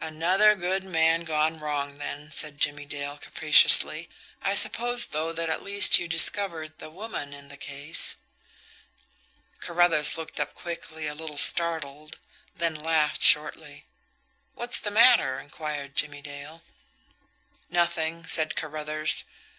"Another 0.00 0.54
good 0.54 0.82
man 0.82 1.24
gone 1.24 1.60
wrong, 1.60 1.98
then," 1.98 2.32
said 2.32 2.56
Jimmie 2.58 2.86
Dale 2.86 3.18
capriciously. 3.18 4.08
"I 4.40 4.54
suppose, 4.54 5.08
though, 5.08 5.30
that 5.34 5.50
at 5.50 5.62
least 5.62 5.98
you 5.98 6.08
discovered 6.08 6.78
the 6.78 6.88
'woman 6.88 7.34
in 7.34 7.48
the 7.48 7.58
case'?" 7.58 8.16
Carruthers 9.60 10.16
looked 10.16 10.40
up 10.40 10.54
quickly, 10.54 11.06
a 11.06 11.14
little 11.14 11.36
startled; 11.36 12.16
then 12.56 12.74
laughed 12.74 13.20
shortly. 13.22 13.84
"What's 14.54 14.80
the 14.80 14.90
matter?" 14.90 15.38
inquired 15.38 15.96
Jimmie 15.96 16.22
Dale. 16.22 16.62
"Nothing," 17.68 18.24
said 18.26 18.56
Carruthers. 18.56 19.24